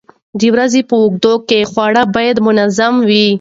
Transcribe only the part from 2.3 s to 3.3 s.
منظم وي.